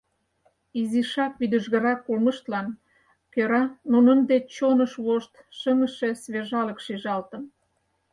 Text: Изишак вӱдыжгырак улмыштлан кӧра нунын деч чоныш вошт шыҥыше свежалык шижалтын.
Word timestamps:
Изишак 0.79 1.33
вӱдыжгырак 1.39 2.01
улмыштлан 2.11 2.67
кӧра 3.33 3.63
нунын 3.91 4.19
деч 4.29 4.43
чоныш 4.55 4.93
вошт 5.05 5.33
шыҥыше 5.59 6.09
свежалык 6.23 6.79
шижалтын. 6.85 7.43